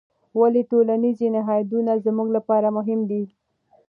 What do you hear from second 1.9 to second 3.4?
زموږ لپاره مهم دي؟